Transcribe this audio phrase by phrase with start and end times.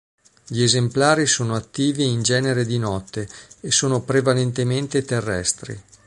[0.47, 5.79] Gli esemplari sono attivi in genere di notte e sono prevalentemente terrestri.